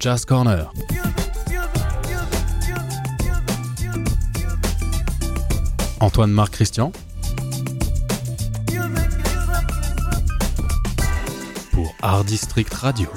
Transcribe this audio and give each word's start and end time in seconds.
Jazz 0.00 0.24
Corner. 0.24 0.72
Antoine 6.00 6.30
Marc 6.30 6.54
Christian. 6.54 6.90
Pour 11.72 11.94
Art 12.00 12.24
District 12.24 12.72
Radio. 12.72 13.10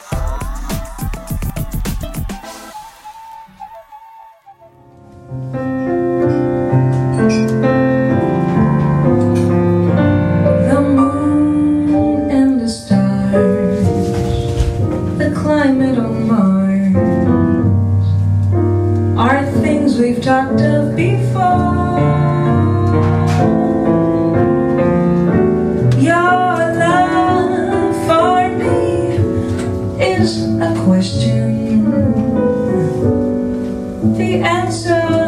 The 34.03 34.42
answer 34.44 35.22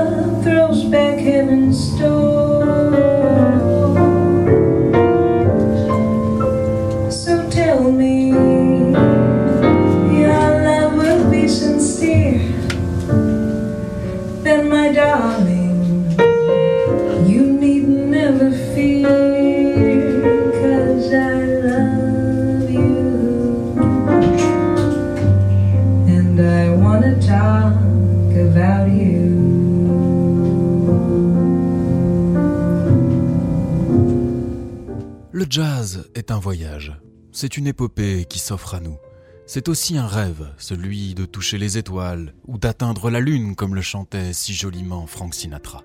Le 35.45 35.51
jazz 35.51 36.09
est 36.15 36.31
un 36.31 36.39
voyage. 36.39 36.99
C'est 37.31 37.55
une 37.55 37.67
épopée 37.67 38.25
qui 38.27 38.39
s'offre 38.39 38.73
à 38.73 38.79
nous. 38.79 38.97
C'est 39.45 39.69
aussi 39.69 39.95
un 39.95 40.07
rêve, 40.07 40.51
celui 40.57 41.13
de 41.13 41.25
toucher 41.25 41.59
les 41.59 41.77
étoiles 41.77 42.33
ou 42.47 42.57
d'atteindre 42.57 43.11
la 43.11 43.19
lune 43.19 43.55
comme 43.55 43.75
le 43.75 43.83
chantait 43.83 44.33
si 44.33 44.55
joliment 44.55 45.05
Frank 45.05 45.35
Sinatra. 45.35 45.83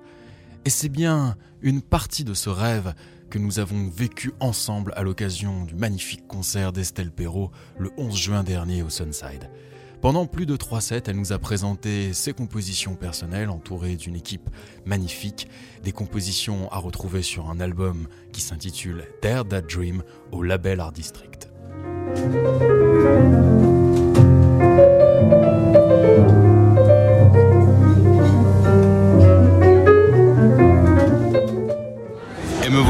Et 0.65 0.71
c'est 0.71 0.89
bien 0.89 1.37
une 1.61 1.83
partie 1.83 2.25
de 2.25 2.33
ce 2.33 2.49
rêve 2.49 2.95
que 3.29 3.39
nous 3.39 3.59
avons 3.59 3.91
vécu 3.91 4.33
ensemble 4.41 4.95
à 4.97 5.03
l'occasion 5.03 5.67
du 5.67 5.75
magnifique 5.75 6.27
concert 6.27 6.73
d'Estelle 6.73 7.11
Perrault 7.11 7.51
le 7.79 7.91
11 7.99 8.17
juin 8.17 8.43
dernier 8.43 8.83
au 8.83 8.89
Sunside. 8.89 9.51
Pendant 10.01 10.25
plus 10.25 10.47
de 10.47 10.57
trois 10.57 10.81
sets, 10.81 11.03
elle 11.09 11.17
nous 11.17 11.35
a 11.35 11.39
présenté 11.39 12.15
ses 12.15 12.33
compositions 12.33 12.95
personnelles 12.95 13.51
entourées 13.51 13.97
d'une 13.97 14.17
équipe 14.17 14.49
magnifique, 14.87 15.47
des 15.85 15.93
compositions 15.93 16.73
à 16.73 16.79
retrouver 16.79 17.21
sur 17.21 17.51
un 17.51 17.61
album 17.61 18.09
qui 18.33 18.41
s'intitule 18.41 19.05
Dare 19.21 19.47
That 19.47 19.63
Dream 19.63 20.03
au 20.33 20.43
label 20.43 20.81
Art 20.81 20.93
District. 20.93 21.51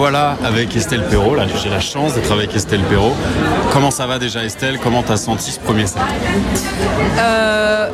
Voilà 0.00 0.38
avec 0.46 0.74
Estelle 0.74 1.04
Perrault, 1.04 1.34
là 1.34 1.44
j'ai 1.62 1.68
la 1.68 1.78
chance 1.78 2.14
d'être 2.14 2.32
avec 2.32 2.56
Estelle 2.56 2.80
Perrault. 2.84 3.12
Comment 3.70 3.90
ça 3.90 4.06
va 4.06 4.18
déjà 4.18 4.42
Estelle? 4.42 4.78
Comment 4.82 5.02
t'as 5.02 5.18
senti 5.18 5.50
ce 5.52 5.60
premier 5.60 5.86
set? 5.86 5.98
Euh, 7.18 7.86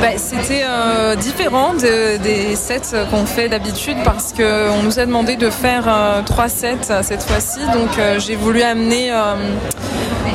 bah, 0.00 0.08
C'était 0.16 0.64
euh, 0.68 1.14
différent 1.14 1.72
de- 1.74 2.16
des 2.16 2.56
sets 2.56 2.96
qu'on 3.12 3.26
fait 3.26 3.48
d'habitude 3.48 3.96
parce 4.04 4.32
qu'on 4.32 4.82
nous 4.82 4.98
a 4.98 5.06
demandé 5.06 5.36
de 5.36 5.48
faire 5.48 5.84
euh, 5.86 6.22
trois 6.22 6.48
sets 6.48 6.90
euh, 6.90 7.02
cette 7.04 7.22
fois-ci. 7.22 7.60
Donc 7.72 7.96
euh, 8.00 8.18
j'ai 8.18 8.34
voulu 8.34 8.62
amener 8.62 9.12
euh, 9.12 9.34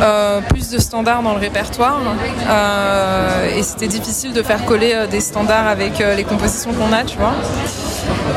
euh, 0.01 0.39
plus 0.47 0.69
de 0.69 0.79
standards 0.79 1.23
dans 1.23 1.33
le 1.33 1.39
répertoire. 1.41 1.99
Euh, 2.49 3.57
et 3.57 3.63
c'était 3.63 3.87
difficile 3.89 4.31
de 4.31 4.43
faire 4.43 4.63
coller 4.63 4.93
euh, 4.95 5.07
des 5.07 5.19
standards 5.19 5.67
avec 5.67 5.99
euh, 5.99 6.15
les 6.15 6.23
compositions 6.23 6.71
qu'on 6.71 6.93
a, 6.93 7.03
tu 7.03 7.17
vois. 7.17 7.33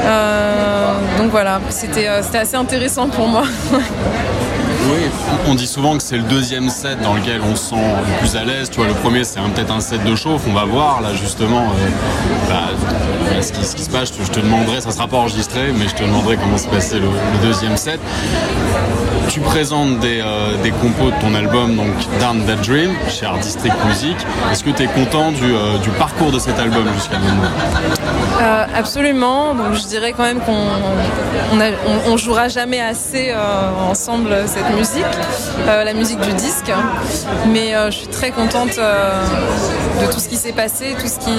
Euh, 0.04 0.94
donc 1.18 1.30
voilà, 1.30 1.60
c'était 1.70 2.08
euh, 2.08 2.22
c'était 2.22 2.38
assez 2.38 2.56
intéressant 2.56 3.08
pour 3.08 3.28
moi. 3.28 3.44
Oui, 4.86 5.00
on 5.48 5.54
dit 5.54 5.66
souvent 5.66 5.96
que 5.96 6.02
c'est 6.02 6.18
le 6.18 6.24
deuxième 6.24 6.68
set 6.68 7.00
dans 7.00 7.14
lequel 7.14 7.40
on 7.40 7.56
se 7.56 7.70
sent 7.70 7.76
le 7.76 8.18
plus 8.18 8.36
à 8.36 8.44
l'aise. 8.44 8.68
Tu 8.68 8.76
vois, 8.76 8.86
le 8.86 8.92
premier 8.92 9.24
c'est 9.24 9.40
peut-être 9.40 9.72
un 9.72 9.80
set 9.80 10.04
de 10.04 10.14
chauffe. 10.14 10.42
On 10.46 10.52
va 10.52 10.66
voir 10.66 11.00
là 11.00 11.14
justement 11.14 11.62
euh, 11.62 12.50
bah, 12.50 13.40
ce, 13.40 13.52
qui, 13.52 13.64
ce 13.64 13.74
qui 13.76 13.82
se 13.82 13.88
passe. 13.88 14.12
Je 14.12 14.30
te, 14.30 14.40
demanderai, 14.40 14.82
ça 14.82 14.90
sera 14.90 15.08
pas 15.08 15.16
enregistré, 15.16 15.72
mais 15.74 15.88
je 15.88 15.94
te 15.94 16.02
demanderai 16.02 16.36
comment 16.36 16.58
se 16.58 16.68
passait 16.68 16.98
le 16.98 17.08
deuxième 17.42 17.78
set. 17.78 17.98
Tu 19.28 19.40
présentes 19.40 19.98
des, 20.00 20.20
euh, 20.20 20.56
des 20.62 20.70
compos 20.70 21.10
de 21.10 21.20
ton 21.20 21.34
album, 21.34 21.76
donc 21.76 21.92
Down 22.20 22.44
That 22.46 22.62
Dream, 22.62 22.92
chez 23.08 23.26
Art 23.26 23.38
District 23.38 23.74
Music. 23.86 24.16
Est-ce 24.52 24.62
que 24.62 24.70
tu 24.70 24.82
es 24.82 24.86
content 24.86 25.32
du, 25.32 25.54
euh, 25.54 25.78
du 25.78 25.90
parcours 25.90 26.30
de 26.30 26.38
cet 26.38 26.58
album 26.58 26.84
jusqu'à 26.94 27.18
maintenant? 27.18 27.48
Euh, 28.40 28.66
absolument. 28.74 29.54
Donc 29.54 29.74
je 29.74 29.86
dirais 29.86 30.12
quand 30.12 30.24
même 30.24 30.40
qu'on 30.40 30.52
on, 32.06 32.16
jouera 32.16 32.48
jamais 32.48 32.80
assez 32.80 33.34
ensemble 33.88 34.30
cette 34.46 34.70
musique, 34.76 35.04
la 35.66 35.92
musique 35.94 36.20
du 36.20 36.32
disque. 36.32 36.72
Mais 37.48 37.72
je 37.86 37.96
suis 37.96 38.08
très 38.08 38.30
contente 38.30 38.76
de 38.76 40.12
tout 40.12 40.20
ce 40.20 40.28
qui 40.28 40.36
s'est 40.36 40.52
passé, 40.52 40.94
tout 40.98 41.06
ce 41.06 41.18
qui 41.18 41.36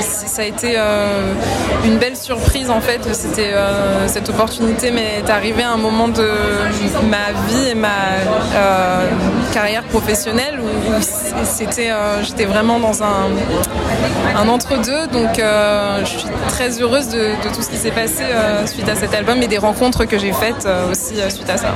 ça 0.00 0.42
a 0.42 0.44
été 0.44 0.76
une 1.84 1.98
belle 1.98 2.16
surprise 2.16 2.70
en 2.70 2.80
fait. 2.80 3.00
C'était 3.12 3.54
cette 4.06 4.28
opportunité 4.28 4.90
m'est 4.90 5.28
arrivée 5.28 5.62
à 5.62 5.72
un 5.72 5.76
moment 5.76 6.08
de 6.08 6.28
ma 7.10 7.23
vie 7.32 7.70
et 7.70 7.74
ma 7.74 7.88
euh, 8.54 9.06
carrière 9.52 9.82
professionnelle 9.84 10.58
où, 10.60 10.92
c'était 11.44 11.90
euh, 11.90 12.22
j'étais 12.22 12.44
vraiment 12.44 12.78
dans 12.78 13.02
un 13.02 13.28
un 14.36 14.48
entre-deux. 14.48 15.06
Donc 15.12 15.38
euh, 15.38 16.00
je 16.04 16.18
suis 16.18 16.28
très 16.48 16.80
heureuse 16.80 17.08
de, 17.08 17.18
de 17.44 17.54
tout 17.54 17.62
ce 17.62 17.68
qui 17.70 17.76
s'est 17.76 17.90
passé 17.90 18.24
suite 18.66 18.88
à 18.88 18.94
cet 18.94 19.14
album 19.14 19.42
et 19.42 19.46
des 19.46 19.58
rencontres 19.58 20.04
que 20.04 20.18
j'ai 20.18 20.32
faites 20.32 20.68
aussi 20.90 21.14
suite 21.28 21.50
à 21.50 21.56
ça. 21.56 21.72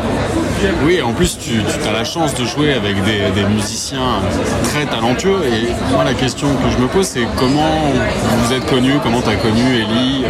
Oui, 0.85 1.01
en 1.03 1.13
plus, 1.13 1.39
tu, 1.39 1.63
tu 1.63 1.89
as 1.89 1.93
la 1.93 2.05
chance 2.05 2.35
de 2.35 2.45
jouer 2.45 2.75
avec 2.75 3.03
des, 3.05 3.31
des 3.35 3.45
musiciens 3.47 4.21
très 4.65 4.87
talentueux. 4.87 5.43
Et 5.47 5.69
moi, 5.93 6.05
la 6.05 6.15
question 6.15 6.49
que 6.49 6.71
je 6.71 6.79
me 6.79 6.89
pose, 6.89 7.07
c'est 7.07 7.27
comment 7.37 7.93
vous 8.39 8.53
êtes 8.53 8.67
connus, 8.67 8.99
comment 9.03 9.21
tu 9.21 9.31
as 9.31 9.37
connu 9.37 9.63
Ellie, 9.77 10.25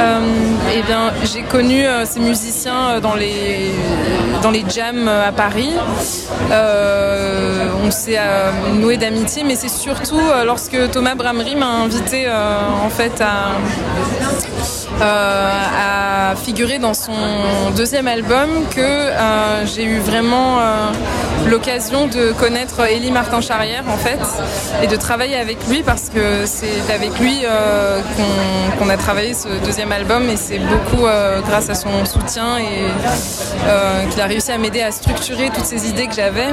Euh, 0.00 0.20
eh 0.74 0.82
bien, 0.82 1.12
j'ai 1.24 1.42
connu 1.42 1.84
euh, 1.84 2.04
ces 2.04 2.20
musiciens 2.20 2.90
euh, 2.90 3.00
dans 3.00 3.14
les, 3.14 3.72
jams 4.68 5.08
euh, 5.08 5.28
à 5.28 5.32
Paris. 5.32 5.72
On 7.84 7.90
s'est 7.90 8.18
noué 8.74 8.96
d'amitié, 8.96 9.44
mais 9.44 9.56
c'est 9.56 9.68
surtout 9.68 10.20
lorsque 10.44 10.90
Thomas 10.90 11.14
Bramery 11.14 11.56
m'a 11.56 11.66
invité 11.66 12.26
en 12.28 12.90
fait 12.90 13.22
à, 13.22 13.54
figurer 16.36 16.78
dans 16.78 16.94
son 16.94 17.12
deuxième 17.76 18.08
album 18.08 18.48
que 18.74 19.10
j'ai 19.64 19.84
eu 19.84 19.98
vraiment 20.00 20.58
l'occasion 21.46 22.06
de 22.06 22.32
connaître 22.32 22.86
Élie 22.86 23.10
Martin 23.10 23.40
Charrière 23.40 23.84
en 23.88 23.96
fait 23.96 24.18
et 24.82 24.86
de 24.86 24.96
travailler 24.96 25.36
avec 25.36 25.66
lui 25.68 25.82
parce 25.82 26.08
que 26.08 26.46
c'est 26.46 26.92
avec 26.92 27.18
lui 27.18 27.40
euh, 27.44 28.00
qu'on 28.78 28.88
a 28.88 28.96
travaillé 28.96 29.34
ce 29.34 29.48
deuxième 29.64 29.92
album 29.92 30.28
et 30.28 30.36
c'est 30.36 30.58
beaucoup 30.58 31.06
euh, 31.06 31.40
grâce 31.40 31.70
à 31.70 31.74
son 31.74 32.04
soutien 32.04 32.58
et 32.58 32.86
euh, 33.66 34.04
qu'il 34.06 34.20
a 34.20 34.26
réussi 34.26 34.52
à 34.52 34.58
m'aider 34.58 34.82
à 34.82 34.90
structurer 34.90 35.50
toutes 35.54 35.64
ces 35.64 35.88
idées 35.88 36.06
que 36.06 36.14
j'avais. 36.14 36.48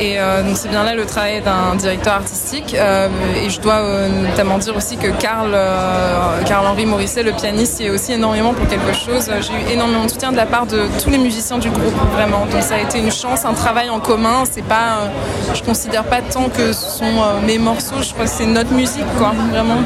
Et 0.00 0.18
donc 0.44 0.56
c'est 0.56 0.68
bien 0.68 0.82
là 0.82 0.94
le 0.94 1.06
travail 1.06 1.40
d'un 1.42 1.76
directeur 1.76 2.14
artistique. 2.14 2.74
Et 2.74 3.50
je 3.50 3.60
dois 3.60 4.08
notamment 4.08 4.58
dire 4.58 4.76
aussi 4.76 4.96
que 4.96 5.08
Karl 5.08 5.56
Karl 6.44 6.66
Henri 6.66 6.86
Morisset 6.86 7.22
le 7.22 7.32
pianiste 7.32 7.80
y 7.80 7.86
est 7.86 7.90
aussi 7.90 8.12
énormément 8.12 8.52
pour 8.52 8.66
quelque 8.66 8.92
chose. 8.92 9.30
J'ai 9.40 9.52
eu 9.52 9.74
énormément 9.74 10.04
de 10.04 10.10
soutien 10.10 10.32
de 10.32 10.36
la 10.36 10.46
part 10.46 10.66
de 10.66 10.88
tous 11.02 11.10
les 11.10 11.18
musiciens 11.18 11.58
du 11.58 11.70
groupe 11.70 11.94
vraiment. 12.12 12.46
Donc 12.46 12.62
ça 12.62 12.74
a 12.74 12.78
été 12.78 13.00
chance 13.12 13.44
un 13.44 13.54
travail 13.54 13.90
en 13.90 14.00
commun 14.00 14.44
c'est 14.50 14.64
pas 14.64 15.02
euh, 15.02 15.08
je 15.54 15.62
considère 15.62 16.04
pas 16.04 16.20
tant 16.22 16.48
que 16.48 16.72
ce 16.72 16.98
sont 16.98 17.04
euh, 17.04 17.40
mes 17.46 17.58
morceaux 17.58 18.00
je 18.00 18.12
crois 18.12 18.24
que 18.24 18.30
c'est 18.30 18.46
notre 18.46 18.72
musique 18.72 19.06
quoi 19.18 19.32
vraiment 19.50 19.78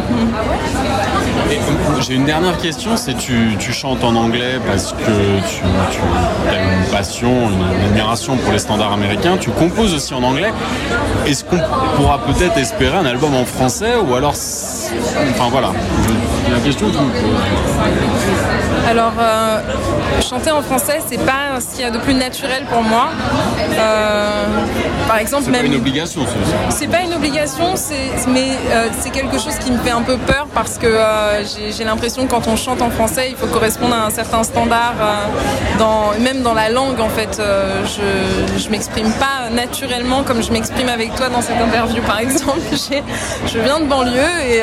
J'ai 2.01 2.15
une 2.15 2.25
dernière 2.25 2.59
question, 2.59 2.97
c'est 2.97 3.15
tu, 3.15 3.57
tu 3.59 3.73
chantes 3.73 4.05
en 4.05 4.15
anglais 4.15 4.61
parce 4.67 4.93
que 4.93 5.39
tu, 5.49 5.63
tu 5.91 6.01
as 6.51 6.63
une 6.63 6.91
passion, 6.91 7.51
une, 7.51 7.85
admiration 7.87 8.37
pour 8.37 8.53
les 8.53 8.59
standards 8.59 8.93
américains. 8.93 9.37
Tu 9.39 9.51
composes 9.51 9.95
aussi 9.95 10.15
en 10.15 10.23
anglais. 10.23 10.53
Est-ce 11.27 11.45
qu'on 11.45 11.59
pourra 11.97 12.19
peut-être 12.19 12.59
espérer 12.59 12.97
un 12.97 13.07
album 13.07 13.35
en 13.35 13.45
français 13.45 13.95
ou 13.97 14.15
alors, 14.15 14.35
enfin 14.35 15.49
voilà, 15.51 15.73
la 16.51 16.61
question 16.61 16.87
que 16.91 16.97
Alors, 18.89 19.13
euh, 19.19 19.61
chanter 20.21 20.51
en 20.51 20.63
français, 20.63 21.01
c'est 21.09 21.19
pas 21.19 21.61
ce 21.61 21.75
qu'il 21.75 21.81
y 21.81 21.89
a 21.89 21.91
de 21.91 21.99
plus 21.99 22.15
naturel 22.15 22.65
pour 22.71 22.83
moi. 22.83 23.09
Euh, 23.79 24.45
par 25.09 25.19
exemple, 25.19 25.45
c'est 25.45 25.51
même. 25.51 25.63
pas 25.63 25.67
une 25.67 25.75
obligation, 25.75 26.23
c'est 26.71 26.87
pas 26.87 27.01
une 27.01 27.15
obligation, 27.15 27.75
mais 28.29 28.51
euh, 28.71 28.89
c'est 28.99 29.11
quelque 29.11 29.39
chose 29.39 29.57
qui 29.59 29.73
me 29.73 29.79
fait 29.79 29.91
un 29.91 30.03
peu 30.03 30.17
peur 30.19 30.47
parce 30.55 30.79
que 30.79 30.87
j'ai 31.77 31.85
l'impression 31.85 32.27
que 32.27 32.31
quand 32.31 32.47
on 32.49 32.57
chante 32.57 32.83
en 32.83 32.91
français, 32.91 33.29
il 33.31 33.37
faut 33.37 33.47
correspondre 33.47 33.95
à 33.95 34.07
un 34.07 34.11
certain 34.11 34.43
standard, 34.43 34.95
dans, 35.79 36.13
même 36.21 36.43
dans 36.43 36.55
la 36.55 36.69
langue 36.71 37.01
en 37.01 37.09
fait. 37.09 37.41
je, 37.41 38.59
je 38.59 38.69
m'exprime 38.71 39.11
pas 39.13 39.51
naturellement 39.51 40.23
comme 40.23 40.43
je 40.43 40.51
m'exprime 40.53 40.89
avec 40.89 41.15
toi 41.15 41.29
dans 41.29 41.43
cette 41.43 41.61
interview 41.61 42.03
par 42.03 42.19
exemple. 42.21 42.61
je 42.73 43.59
viens 43.59 43.81
de 43.81 43.87
banlieue 43.87 44.41
et 44.49 44.63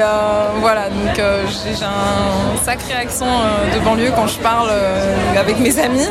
voilà, 0.60 0.90
donc 0.90 1.16
j'ai 1.18 1.84
un 1.84 2.64
sacré 2.64 2.94
accent 2.94 3.28
de 3.74 3.80
banlieue 3.80 4.12
quand 4.16 4.28
je 4.28 4.40
parle 4.40 4.70
euh, 4.72 5.40
avec 5.40 5.60
mes 5.60 5.80
amis. 5.80 6.08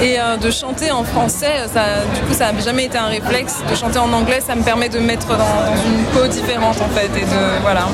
Et 0.00 0.18
euh, 0.18 0.36
de 0.36 0.50
chanter 0.50 0.90
en 0.90 1.04
français, 1.04 1.66
ça, 1.72 1.82
du 2.14 2.20
coup, 2.22 2.34
ça 2.34 2.52
n'a 2.52 2.60
jamais 2.60 2.84
été 2.84 2.98
un 2.98 3.06
réflexe. 3.06 3.58
De 3.70 3.74
chanter 3.74 3.98
en 3.98 4.12
anglais, 4.12 4.40
ça 4.44 4.54
me 4.54 4.62
permet 4.62 4.88
de 4.88 4.98
me 4.98 5.06
mettre 5.06 5.28
dans, 5.28 5.76
une 5.86 6.04
peau 6.12 6.26
différente 6.26 6.80
en 6.80 6.88
fait 6.88 7.10
et 7.16 7.24
de 7.24 7.60
voilà, 7.62 7.86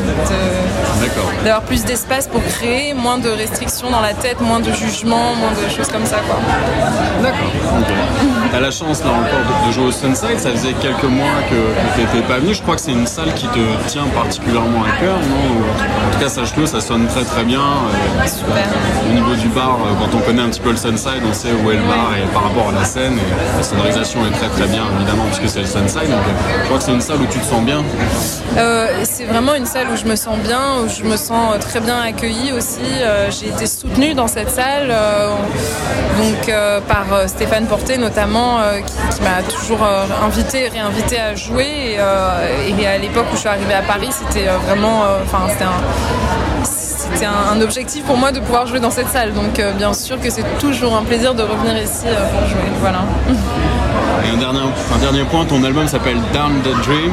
d'avoir 1.44 1.62
plus 1.62 1.77
d'espace 1.84 2.26
pour 2.26 2.44
créer, 2.44 2.94
moins 2.94 3.18
de 3.18 3.28
restrictions 3.28 3.90
dans 3.90 4.00
la 4.00 4.14
tête, 4.14 4.40
moins 4.40 4.60
de 4.60 4.72
jugements, 4.72 5.34
moins 5.34 5.52
de 5.52 5.68
choses 5.70 5.88
comme 5.88 6.04
ça 6.06 6.18
quoi. 6.26 6.38
D'accord. 7.22 7.52
T'as 8.50 8.60
la 8.60 8.70
chance 8.70 9.04
là 9.04 9.10
encore 9.10 9.66
de, 9.66 9.72
jouer 9.72 9.86
au 9.86 9.92
Sunside. 9.92 10.38
Ça 10.38 10.50
faisait 10.50 10.72
quelques 10.74 11.04
mois 11.04 11.42
que, 11.50 11.56
tu 11.94 12.00
n'étais 12.00 12.26
pas 12.26 12.38
venu. 12.38 12.54
Je 12.54 12.62
crois 12.62 12.76
que 12.76 12.80
c'est 12.80 12.92
une 12.92 13.06
salle 13.06 13.32
qui 13.34 13.46
te 13.48 13.86
tient 13.86 14.06
particulièrement 14.14 14.84
à 14.84 15.00
cœur, 15.00 15.18
non 15.28 15.62
Sache-le, 16.28 16.66
ça 16.66 16.80
sonne 16.82 17.06
très 17.06 17.24
très 17.24 17.42
bien. 17.42 17.60
Euh, 17.60 18.26
Super. 18.26 18.68
Au 19.08 19.14
niveau 19.14 19.34
du 19.34 19.48
bar, 19.48 19.78
euh, 19.80 19.94
quand 19.98 20.14
on 20.14 20.20
connaît 20.20 20.42
un 20.42 20.50
petit 20.50 20.60
peu 20.60 20.70
le 20.70 20.76
Sunside, 20.76 21.22
on 21.26 21.32
sait 21.32 21.52
où 21.52 21.70
est 21.70 21.76
le 21.76 21.82
bar 21.82 22.10
et 22.18 22.26
par 22.34 22.44
rapport 22.44 22.68
à 22.68 22.72
la 22.72 22.84
scène. 22.84 23.14
Et 23.14 23.56
la 23.56 23.62
sonorisation 23.62 24.26
est 24.26 24.32
très 24.32 24.48
très 24.48 24.66
bien, 24.66 24.82
évidemment, 24.98 25.24
puisque 25.24 25.48
c'est 25.48 25.60
le 25.60 25.66
Sunside. 25.66 26.10
Donc, 26.10 26.20
euh, 26.20 26.58
je 26.60 26.64
crois 26.66 26.78
que 26.78 26.84
c'est 26.84 26.92
une 26.92 27.00
salle 27.00 27.22
où 27.22 27.26
tu 27.26 27.38
te 27.38 27.44
sens 27.44 27.62
bien. 27.62 27.82
c'est 29.04 29.24
vraiment 29.24 29.54
une 29.54 29.64
salle 29.64 29.86
où 29.90 29.96
je 29.96 30.04
me 30.04 30.16
sens 30.16 30.38
bien, 30.40 30.82
où 30.84 30.88
je 30.88 31.02
me 31.02 31.16
sens 31.16 31.58
très 31.60 31.80
bien 31.80 31.98
accueillie 31.98 32.52
aussi. 32.52 32.80
J'ai 33.30 33.48
été 33.48 33.66
soutenue 33.66 34.14
dans 34.14 34.28
cette 34.28 34.50
salle, 34.50 34.92
donc 36.18 36.52
par 36.86 37.06
Stéphane 37.28 37.66
Porté 37.66 37.96
notamment, 37.96 38.58
qui, 38.86 39.22
m'a 39.22 39.42
toujours 39.42 39.80
invité, 40.22 40.68
réinvité 40.68 41.18
à 41.18 41.34
jouer. 41.34 41.98
Et, 42.66 42.86
à 42.86 42.98
l'époque 42.98 43.26
où 43.32 43.34
je 43.34 43.40
suis 43.40 43.48
arrivée 43.48 43.74
à 43.74 43.82
Paris, 43.82 44.10
c'était 44.10 44.46
vraiment, 44.66 45.02
enfin 45.24 45.46
c'était 45.48 45.64
un 45.64 46.17
c'était 47.12 47.26
un, 47.26 47.60
objectif 47.60 48.04
pour 48.04 48.16
moi 48.16 48.32
de 48.32 48.40
pouvoir 48.40 48.66
jouer 48.66 48.80
dans 48.80 48.90
cette 48.90 49.08
salle. 49.08 49.32
Donc 49.32 49.58
euh, 49.58 49.72
bien 49.72 49.92
sûr 49.92 50.20
que 50.20 50.30
c'est 50.30 50.44
toujours 50.58 50.96
un 50.96 51.02
plaisir 51.02 51.34
de 51.34 51.42
revenir 51.42 51.76
ici 51.82 52.06
euh, 52.06 52.28
pour 52.30 52.46
jouer. 52.48 52.60
Voilà. 52.80 53.04
Et 54.24 54.30
un 54.30 54.36
dernier, 54.36 54.60
dernier 55.00 55.24
point, 55.24 55.44
ton 55.44 55.62
album 55.64 55.86
s'appelle 55.86 56.18
Down 56.32 56.60
the 56.62 56.84
Dream, 56.84 57.12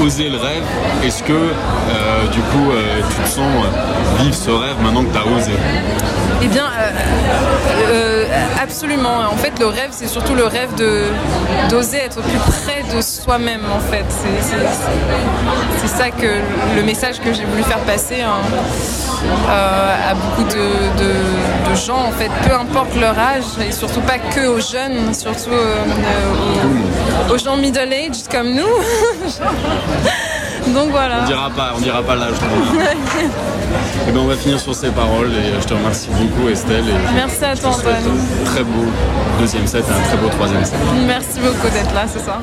oser 0.00 0.28
le 0.28 0.38
rêve. 0.38 0.62
Est-ce 1.04 1.22
que 1.22 1.32
euh, 1.32 2.26
du 2.32 2.40
coup 2.40 2.70
tu 3.10 3.22
te 3.22 3.28
sens 3.28 3.64
vivre 4.18 4.34
ce 4.34 4.50
rêve 4.50 4.76
maintenant 4.82 5.04
que 5.04 5.12
tu 5.12 5.18
as 5.18 5.26
osé? 5.26 5.52
Eh 6.44 6.48
bien, 6.48 6.64
absolument. 8.60 9.20
En 9.32 9.36
fait, 9.36 9.58
le 9.60 9.66
rêve, 9.66 9.90
c'est 9.92 10.08
surtout 10.08 10.34
le 10.34 10.44
rêve 10.44 10.70
d'oser 11.70 11.98
être 11.98 12.20
plus 12.20 12.38
près 12.38 12.82
de 12.94 13.00
soi-même. 13.00 13.62
En 13.72 13.78
fait, 13.78 14.04
c'est 15.78 15.88
ça 15.88 16.10
que 16.10 16.40
le 16.76 16.82
message 16.82 17.20
que 17.20 17.32
j'ai 17.32 17.44
voulu 17.44 17.62
faire 17.62 17.78
passer. 17.80 18.22
Hein. 18.22 18.40
Euh, 19.48 20.10
à 20.10 20.14
beaucoup 20.14 20.42
de, 20.44 21.61
gens, 21.86 22.04
en 22.06 22.10
fait, 22.12 22.30
peu 22.46 22.54
importe 22.54 22.94
leur 23.00 23.18
âge, 23.18 23.44
et 23.66 23.72
surtout 23.72 24.00
pas 24.00 24.18
que 24.18 24.46
aux 24.46 24.60
jeunes, 24.60 25.14
surtout 25.14 25.50
euh, 25.52 25.84
aux, 27.32 27.38
gens 27.38 27.56
middle-aged 27.56 28.28
comme 28.30 28.52
nous. 28.54 28.62
Donc 30.72 30.90
voilà. 30.90 31.22
On 31.22 31.26
dira 31.26 31.50
pas, 31.50 31.72
on 31.76 31.80
dira 31.80 32.02
pas 32.02 32.14
l'âge. 32.14 32.34
et 32.34 32.38
eh 34.08 34.12
ben 34.12 34.20
on 34.20 34.26
va 34.26 34.36
finir 34.36 34.60
sur 34.60 34.74
ces 34.74 34.90
paroles 34.90 35.32
et 35.32 35.60
je 35.60 35.66
te 35.66 35.74
remercie 35.74 36.08
beaucoup 36.08 36.48
Estelle. 36.48 36.88
Et 36.88 36.94
Merci 37.14 37.44
à 37.44 37.56
toi 37.56 37.70
Antoine. 37.70 37.96
très 38.44 38.62
beau 38.62 38.84
deuxième 39.40 39.66
set 39.66 39.84
et 39.88 39.92
un 39.92 40.00
très 40.08 40.16
beau 40.18 40.28
troisième 40.28 40.64
set. 40.64 40.78
Merci 41.06 41.40
beaucoup 41.40 41.68
d'être 41.68 41.92
là 41.92 42.06
ce 42.06 42.20
soir. 42.20 42.40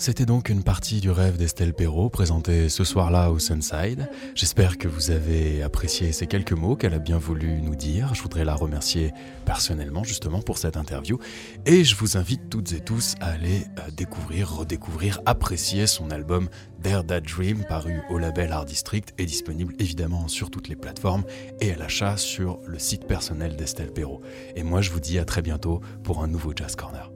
C'était 0.00 0.24
donc 0.24 0.48
une 0.48 0.62
partie 0.62 1.02
du 1.02 1.10
rêve 1.10 1.36
d'Estelle 1.36 1.74
Perrault 1.74 2.08
présentée 2.08 2.70
ce 2.70 2.84
soir-là 2.84 3.30
au 3.30 3.38
Sunside. 3.38 4.08
J'espère 4.34 4.78
que 4.78 4.88
vous 4.88 5.10
avez 5.10 5.62
apprécié 5.62 6.12
ces 6.12 6.26
quelques 6.26 6.54
mots 6.54 6.74
qu'elle 6.74 6.94
a 6.94 6.98
bien 6.98 7.18
voulu 7.18 7.60
nous 7.60 7.74
dire. 7.74 8.14
Je 8.14 8.22
voudrais 8.22 8.46
la 8.46 8.54
remercier 8.54 9.12
personnellement 9.44 10.02
justement 10.02 10.40
pour 10.40 10.56
cette 10.56 10.78
interview 10.78 11.18
et 11.66 11.84
je 11.84 11.94
vous 11.96 12.16
invite 12.16 12.48
toutes 12.48 12.72
et 12.72 12.80
tous 12.80 13.14
à 13.20 13.32
aller 13.32 13.66
euh, 13.78 13.90
découvrir, 13.94 14.50
redécouvrir, 14.50 15.20
apprécier 15.26 15.86
son 15.86 16.10
album 16.10 16.48
Dare 16.82 17.04
That 17.04 17.20
Dream 17.20 17.66
paru 17.68 18.00
au 18.08 18.16
label 18.16 18.52
Art 18.52 18.64
District 18.64 19.12
et 19.18 19.26
disponible 19.26 19.74
évidemment 19.78 20.28
sur 20.28 20.50
toutes 20.50 20.68
les 20.68 20.76
plateformes 20.76 21.24
et 21.60 21.72
à 21.72 21.76
l'achat 21.76 22.16
sur 22.16 22.58
le 22.66 22.78
site 22.78 23.06
personnel 23.06 23.54
d'Estelle 23.54 23.92
Perrault. 23.92 24.22
Et 24.56 24.62
moi 24.62 24.80
je 24.80 24.92
vous 24.92 25.00
dis 25.00 25.18
à 25.18 25.26
très 25.26 25.42
bientôt 25.42 25.82
pour 26.02 26.24
un 26.24 26.26
nouveau 26.26 26.54
Jazz 26.56 26.74
Corner. 26.74 27.10